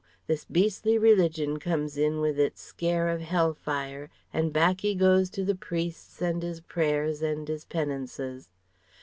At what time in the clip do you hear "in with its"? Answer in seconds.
1.95-2.59